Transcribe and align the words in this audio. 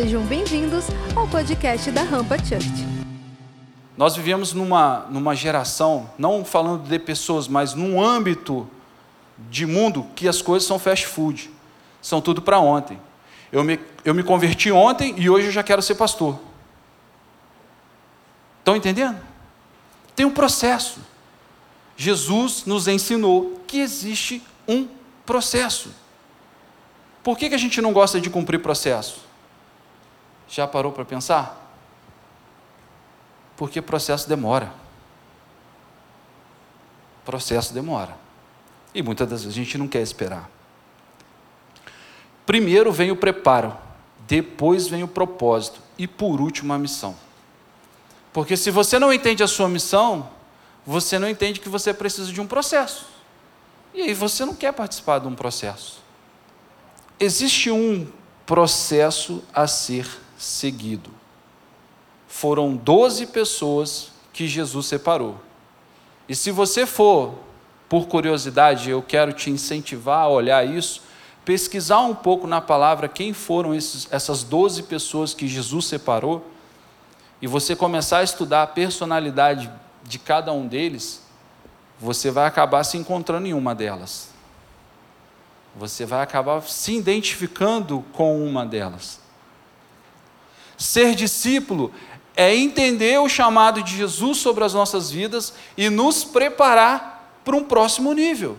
Sejam 0.00 0.22
bem-vindos 0.22 0.84
ao 1.16 1.26
podcast 1.26 1.90
da 1.90 2.04
Rampa 2.04 2.38
Church. 2.38 2.86
Nós 3.96 4.14
vivemos 4.14 4.52
numa, 4.52 5.00
numa 5.10 5.34
geração, 5.34 6.08
não 6.16 6.44
falando 6.44 6.88
de 6.88 7.00
pessoas, 7.00 7.48
mas 7.48 7.74
num 7.74 8.00
âmbito 8.00 8.70
de 9.50 9.66
mundo 9.66 10.06
que 10.14 10.28
as 10.28 10.40
coisas 10.40 10.68
são 10.68 10.78
fast 10.78 11.04
food, 11.04 11.50
são 12.00 12.20
tudo 12.20 12.40
para 12.40 12.60
ontem. 12.60 12.96
Eu 13.50 13.64
me, 13.64 13.80
eu 14.04 14.14
me 14.14 14.22
converti 14.22 14.70
ontem 14.70 15.16
e 15.18 15.28
hoje 15.28 15.48
eu 15.48 15.52
já 15.52 15.64
quero 15.64 15.82
ser 15.82 15.96
pastor. 15.96 16.38
Estão 18.60 18.76
entendendo? 18.76 19.20
Tem 20.14 20.24
um 20.24 20.30
processo. 20.30 21.00
Jesus 21.96 22.64
nos 22.64 22.86
ensinou 22.86 23.60
que 23.66 23.80
existe 23.80 24.44
um 24.68 24.86
processo. 25.26 25.90
Por 27.20 27.36
que, 27.36 27.48
que 27.48 27.54
a 27.56 27.58
gente 27.58 27.82
não 27.82 27.92
gosta 27.92 28.20
de 28.20 28.30
cumprir 28.30 28.62
processo? 28.62 29.26
Já 30.48 30.66
parou 30.66 30.92
para 30.92 31.04
pensar? 31.04 31.66
Porque 33.56 33.82
processo 33.82 34.28
demora. 34.28 34.72
Processo 37.24 37.74
demora. 37.74 38.16
E 38.94 39.02
muitas 39.02 39.28
das 39.28 39.42
vezes 39.42 39.56
a 39.58 39.62
gente 39.62 39.76
não 39.76 39.86
quer 39.86 40.00
esperar. 40.00 40.48
Primeiro 42.46 42.90
vem 42.90 43.10
o 43.10 43.16
preparo, 43.16 43.76
depois 44.26 44.88
vem 44.88 45.02
o 45.02 45.08
propósito 45.08 45.80
e 45.98 46.06
por 46.06 46.40
último 46.40 46.72
a 46.72 46.78
missão. 46.78 47.14
Porque 48.32 48.56
se 48.56 48.70
você 48.70 48.98
não 48.98 49.12
entende 49.12 49.42
a 49.42 49.48
sua 49.48 49.68
missão, 49.68 50.30
você 50.86 51.18
não 51.18 51.28
entende 51.28 51.60
que 51.60 51.68
você 51.68 51.92
precisa 51.92 52.32
de 52.32 52.40
um 52.40 52.46
processo. 52.46 53.06
E 53.92 54.00
aí 54.00 54.14
você 54.14 54.44
não 54.46 54.54
quer 54.54 54.72
participar 54.72 55.18
de 55.18 55.26
um 55.26 55.34
processo. 55.34 56.00
Existe 57.20 57.70
um 57.70 58.10
processo 58.46 59.42
a 59.52 59.66
ser 59.66 60.08
seguido. 60.38 61.10
Foram 62.26 62.76
12 62.76 63.26
pessoas 63.26 64.12
que 64.32 64.46
Jesus 64.46 64.86
separou. 64.86 65.40
E 66.28 66.34
se 66.34 66.50
você 66.50 66.86
for, 66.86 67.34
por 67.88 68.06
curiosidade, 68.06 68.90
eu 68.90 69.02
quero 69.02 69.32
te 69.32 69.50
incentivar 69.50 70.20
a 70.20 70.28
olhar 70.28 70.66
isso, 70.66 71.02
pesquisar 71.44 72.00
um 72.00 72.14
pouco 72.14 72.46
na 72.46 72.60
palavra 72.60 73.08
quem 73.08 73.32
foram 73.32 73.74
esses, 73.74 74.06
essas 74.10 74.44
12 74.44 74.84
pessoas 74.84 75.34
que 75.34 75.48
Jesus 75.48 75.86
separou, 75.86 76.46
e 77.40 77.46
você 77.46 77.74
começar 77.74 78.18
a 78.18 78.22
estudar 78.22 78.62
a 78.62 78.66
personalidade 78.66 79.70
de 80.04 80.18
cada 80.18 80.52
um 80.52 80.66
deles, 80.66 81.22
você 81.98 82.30
vai 82.30 82.46
acabar 82.46 82.84
se 82.84 82.96
encontrando 82.96 83.46
em 83.46 83.54
uma 83.54 83.74
delas. 83.74 84.28
Você 85.76 86.04
vai 86.04 86.22
acabar 86.22 86.60
se 86.62 86.92
identificando 86.94 88.04
com 88.12 88.44
uma 88.44 88.66
delas. 88.66 89.20
Ser 90.78 91.16
discípulo 91.16 91.92
é 92.36 92.54
entender 92.54 93.18
o 93.18 93.28
chamado 93.28 93.82
de 93.82 93.96
Jesus 93.96 94.38
sobre 94.38 94.62
as 94.62 94.72
nossas 94.72 95.10
vidas 95.10 95.52
e 95.76 95.90
nos 95.90 96.22
preparar 96.22 97.32
para 97.44 97.56
um 97.56 97.64
próximo 97.64 98.12
nível. 98.12 98.56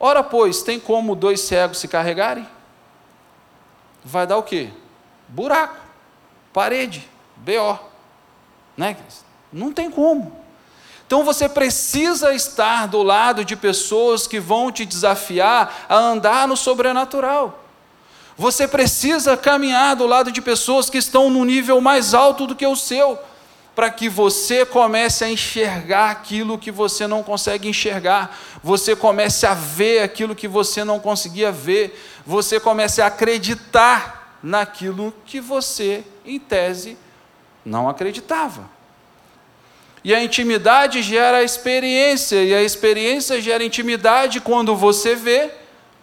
Ora, 0.00 0.22
pois, 0.22 0.62
tem 0.62 0.80
como 0.80 1.14
dois 1.14 1.40
cegos 1.40 1.78
se 1.78 1.86
carregarem? 1.86 2.48
Vai 4.02 4.26
dar 4.26 4.38
o 4.38 4.42
quê? 4.42 4.70
Buraco, 5.28 5.76
parede, 6.52 7.06
BO. 7.36 7.78
Né? 8.76 8.96
Não 9.52 9.72
tem 9.72 9.90
como. 9.90 10.44
Então 11.06 11.24
você 11.24 11.48
precisa 11.48 12.34
estar 12.34 12.88
do 12.88 13.02
lado 13.02 13.44
de 13.44 13.54
pessoas 13.54 14.26
que 14.26 14.40
vão 14.40 14.72
te 14.72 14.86
desafiar 14.86 15.84
a 15.88 15.96
andar 15.96 16.48
no 16.48 16.56
sobrenatural. 16.56 17.63
Você 18.36 18.66
precisa 18.66 19.36
caminhar 19.36 19.94
do 19.94 20.06
lado 20.06 20.32
de 20.32 20.42
pessoas 20.42 20.90
que 20.90 20.98
estão 20.98 21.30
no 21.30 21.44
nível 21.44 21.80
mais 21.80 22.14
alto 22.14 22.46
do 22.46 22.56
que 22.56 22.66
o 22.66 22.74
seu, 22.74 23.18
para 23.74 23.90
que 23.90 24.08
você 24.08 24.64
comece 24.64 25.24
a 25.24 25.30
enxergar 25.30 26.10
aquilo 26.10 26.58
que 26.58 26.70
você 26.70 27.06
não 27.06 27.22
consegue 27.22 27.68
enxergar, 27.68 28.36
você 28.62 28.94
comece 28.94 29.46
a 29.46 29.54
ver 29.54 30.02
aquilo 30.02 30.34
que 30.34 30.48
você 30.48 30.84
não 30.84 31.00
conseguia 31.00 31.50
ver, 31.50 32.00
você 32.24 32.58
comece 32.58 33.02
a 33.02 33.06
acreditar 33.06 34.38
naquilo 34.42 35.14
que 35.24 35.40
você, 35.40 36.04
em 36.24 36.38
tese, 36.38 36.96
não 37.64 37.88
acreditava. 37.88 38.68
E 40.04 40.14
a 40.14 40.22
intimidade 40.22 41.02
gera 41.02 41.42
experiência, 41.42 42.44
e 42.44 42.54
a 42.54 42.62
experiência 42.62 43.40
gera 43.40 43.64
intimidade. 43.64 44.38
Quando 44.38 44.76
você 44.76 45.14
vê, 45.14 45.50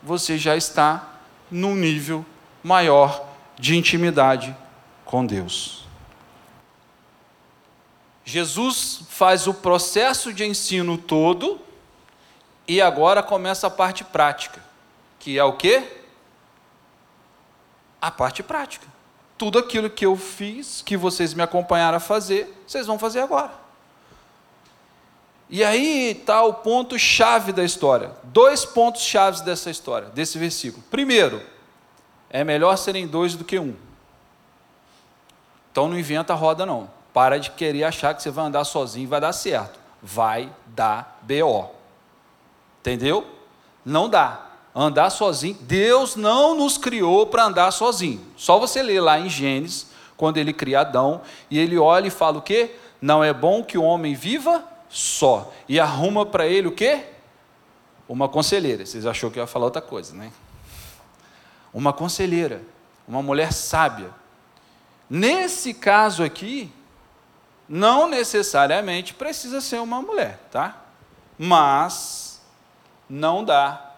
você 0.02 0.40
já 0.40 0.58
está 0.58 1.11
num 1.52 1.76
nível 1.76 2.26
maior 2.64 3.28
de 3.60 3.76
intimidade 3.76 4.56
com 5.06 5.26
Deus. 5.26 5.86
Jesus 8.24 9.02
faz 9.10 9.46
o 9.46 9.54
processo 9.54 10.34
de 10.34 10.46
ensino 10.46 10.98
todo 10.98 11.60
e 12.68 12.82
agora 12.82 13.22
começa 13.22 13.68
a 13.68 13.70
parte 13.70 14.04
prática, 14.04 14.64
que 15.20 15.38
é 15.38 15.44
o 15.44 15.54
quê? 15.54 15.84
A 18.00 18.10
parte 18.10 18.42
prática. 18.42 18.88
Tudo 19.38 19.60
aquilo 19.60 19.90
que 19.90 20.06
eu 20.06 20.16
fiz, 20.16 20.82
que 20.82 20.96
vocês 20.96 21.34
me 21.34 21.44
acompanharam 21.44 21.98
a 21.98 22.00
fazer, 22.00 22.64
vocês 22.66 22.88
vão 22.88 22.98
fazer 22.98 23.20
agora. 23.20 23.61
E 25.52 25.66
aí 25.66 26.12
está 26.12 26.42
o 26.44 26.54
ponto 26.54 26.98
chave 26.98 27.52
da 27.52 27.62
história. 27.62 28.12
Dois 28.24 28.64
pontos 28.64 29.02
chaves 29.02 29.42
dessa 29.42 29.70
história, 29.70 30.08
desse 30.08 30.40
versículo. 30.40 30.82
Primeiro, 30.90 31.42
é 32.30 32.42
melhor 32.42 32.78
serem 32.78 33.06
dois 33.06 33.36
do 33.36 33.44
que 33.44 33.60
um. 33.60 33.76
Então 35.70 35.90
não 35.90 36.00
inventa 36.00 36.34
roda 36.34 36.66
não. 36.66 36.90
Para 37.14 37.38
de 37.38 37.52
querer 37.52 37.84
achar 37.84 38.16
que 38.16 38.24
você 38.24 38.32
vai 38.32 38.46
andar 38.46 38.64
sozinho 38.64 39.04
e 39.04 39.08
vai 39.08 39.20
dar 39.20 39.34
certo. 39.34 39.78
Vai 40.02 40.50
dar 40.68 41.20
BO. 41.24 41.70
Entendeu? 42.80 43.28
Não 43.86 44.08
dá. 44.08 44.48
Andar 44.74 45.10
sozinho, 45.10 45.58
Deus 45.60 46.16
não 46.16 46.56
nos 46.56 46.78
criou 46.78 47.28
para 47.28 47.44
andar 47.44 47.72
sozinho. 47.72 48.26
Só 48.38 48.58
você 48.58 48.82
ler 48.82 49.02
lá 49.02 49.20
em 49.20 49.30
Gênesis, 49.30 49.88
quando 50.16 50.38
ele 50.38 50.54
cria 50.54 50.80
Adão, 50.80 51.20
e 51.50 51.60
ele 51.60 51.78
olha 51.78 52.08
e 52.08 52.12
fala 52.12 52.38
o 52.38 52.42
quê? 52.42 52.74
Não 53.02 53.22
é 53.22 53.34
bom 53.34 53.62
que 53.62 53.78
o 53.78 53.84
homem 53.84 54.16
viva 54.16 54.71
só. 54.92 55.52
E 55.68 55.80
arruma 55.80 56.26
para 56.26 56.46
ele 56.46 56.68
o 56.68 56.72
quê? 56.72 57.06
Uma 58.08 58.28
conselheira. 58.28 58.86
Vocês 58.86 59.06
achou 59.06 59.32
que 59.32 59.40
eu 59.40 59.44
ia 59.44 59.48
falar 59.48 59.66
outra 59.66 59.82
coisa, 59.82 60.14
né? 60.14 60.32
Uma 61.74 61.94
conselheira, 61.94 62.62
uma 63.08 63.24
mulher 63.24 63.54
sábia. 63.54 64.12
Nesse 65.10 65.74
caso 65.74 66.24
aqui, 66.24 66.72
não 67.68 68.10
necessariamente 68.10 69.14
precisa 69.14 69.62
ser 69.62 69.80
uma 69.80 70.02
mulher, 70.02 70.40
tá? 70.52 70.84
Mas 71.40 72.42
não 73.10 73.44
dá 73.44 73.94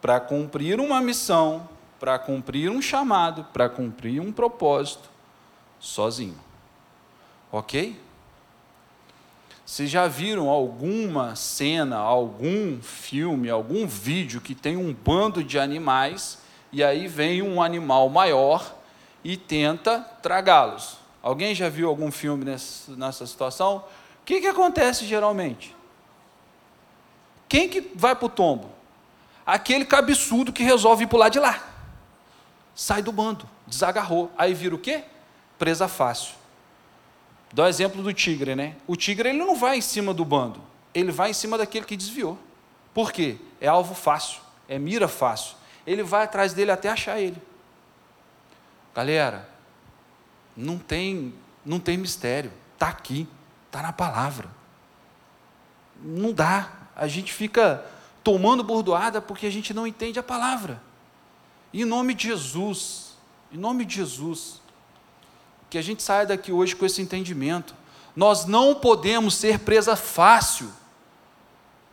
para 0.00 0.18
cumprir 0.18 0.80
uma 0.80 1.00
missão, 1.00 1.68
para 2.00 2.18
cumprir 2.18 2.70
um 2.70 2.80
chamado, 2.80 3.44
para 3.52 3.68
cumprir 3.68 4.20
um 4.20 4.32
propósito 4.32 5.08
sozinho. 5.78 6.38
OK? 7.50 8.00
Vocês 9.72 9.88
já 9.88 10.06
viram 10.06 10.50
alguma 10.50 11.34
cena, 11.34 11.96
algum 11.96 12.78
filme, 12.82 13.48
algum 13.48 13.86
vídeo 13.86 14.38
que 14.38 14.54
tem 14.54 14.76
um 14.76 14.92
bando 14.92 15.42
de 15.42 15.58
animais 15.58 16.36
e 16.70 16.84
aí 16.84 17.08
vem 17.08 17.40
um 17.40 17.62
animal 17.62 18.10
maior 18.10 18.76
e 19.24 19.34
tenta 19.34 20.00
tragá-los? 20.20 20.98
Alguém 21.22 21.54
já 21.54 21.70
viu 21.70 21.88
algum 21.88 22.12
filme 22.12 22.44
nessa 22.44 23.26
situação? 23.26 23.78
O 24.20 24.24
que, 24.26 24.42
que 24.42 24.46
acontece 24.46 25.06
geralmente? 25.06 25.74
Quem 27.48 27.66
que 27.66 27.80
vai 27.94 28.14
para 28.14 28.26
o 28.26 28.28
tombo? 28.28 28.68
Aquele 29.46 29.86
cabeçudo 29.86 30.52
que 30.52 30.62
resolve 30.62 31.06
lado 31.16 31.32
de 31.32 31.40
lá. 31.40 31.66
Sai 32.74 33.00
do 33.00 33.10
bando, 33.10 33.48
desagarrou. 33.66 34.30
Aí 34.36 34.52
vira 34.52 34.74
o 34.74 34.78
quê? 34.78 35.02
Presa 35.58 35.88
fácil. 35.88 36.41
Dá 37.52 37.64
o 37.64 37.66
exemplo 37.66 38.02
do 38.02 38.12
tigre, 38.12 38.56
né? 38.56 38.76
O 38.86 38.96
tigre 38.96 39.28
ele 39.28 39.38
não 39.38 39.54
vai 39.54 39.76
em 39.76 39.82
cima 39.82 40.14
do 40.14 40.24
bando, 40.24 40.60
ele 40.94 41.12
vai 41.12 41.30
em 41.30 41.34
cima 41.34 41.58
daquele 41.58 41.84
que 41.84 41.96
desviou. 41.96 42.38
Por 42.94 43.12
quê? 43.12 43.36
É 43.60 43.68
alvo 43.68 43.94
fácil, 43.94 44.40
é 44.68 44.78
mira 44.78 45.08
fácil. 45.08 45.56
Ele 45.86 46.02
vai 46.02 46.24
atrás 46.24 46.54
dele 46.54 46.70
até 46.70 46.88
achar 46.88 47.20
ele. 47.20 47.40
Galera, 48.94 49.48
não 50.56 50.78
tem, 50.78 51.34
não 51.64 51.80
tem 51.80 51.96
mistério. 51.96 52.52
Está 52.74 52.88
aqui, 52.88 53.28
está 53.66 53.82
na 53.82 53.92
palavra. 53.92 54.48
Não 56.00 56.32
dá. 56.32 56.70
A 56.94 57.08
gente 57.08 57.32
fica 57.32 57.84
tomando 58.22 58.62
bordoada 58.62 59.20
porque 59.20 59.46
a 59.46 59.50
gente 59.50 59.74
não 59.74 59.86
entende 59.86 60.18
a 60.18 60.22
palavra. 60.22 60.80
Em 61.72 61.84
nome 61.84 62.14
de 62.14 62.28
Jesus, 62.28 63.16
em 63.50 63.56
nome 63.56 63.84
de 63.84 63.96
Jesus, 63.96 64.60
que 65.72 65.78
a 65.78 65.82
gente 65.82 66.02
saia 66.02 66.26
daqui 66.26 66.52
hoje 66.52 66.76
com 66.76 66.84
esse 66.84 67.00
entendimento. 67.00 67.74
Nós 68.14 68.44
não 68.44 68.74
podemos 68.74 69.34
ser 69.34 69.60
presa 69.60 69.96
fácil. 69.96 70.70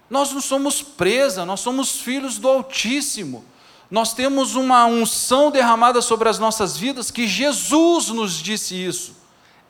Nós 0.09 0.33
não 0.33 0.41
somos 0.41 0.81
presa, 0.81 1.45
nós 1.45 1.61
somos 1.61 2.01
filhos 2.01 2.37
do 2.37 2.49
Altíssimo. 2.49 3.45
Nós 3.89 4.13
temos 4.13 4.55
uma 4.55 4.85
unção 4.85 5.49
derramada 5.49 6.01
sobre 6.01 6.27
as 6.27 6.37
nossas 6.37 6.75
vidas 6.75 7.09
que 7.09 7.25
Jesus 7.25 8.09
nos 8.09 8.33
disse 8.33 8.75
isso. 8.75 9.15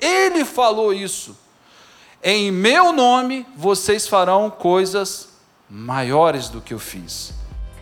Ele 0.02 0.44
falou 0.44 0.92
isso. 0.92 1.38
Em 2.24 2.52
meu 2.52 2.92
nome 2.92 3.46
vocês 3.56 4.08
farão 4.08 4.50
coisas 4.50 5.30
maiores 5.70 6.50
do 6.50 6.62
que 6.62 6.74
eu 6.74 6.80
fiz. 6.80 7.32